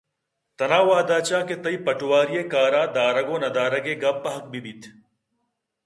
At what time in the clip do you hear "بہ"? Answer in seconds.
4.51-4.59